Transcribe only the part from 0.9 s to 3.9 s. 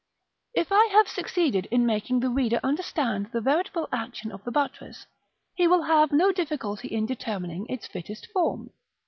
have succeeded in making the reader understand the veritable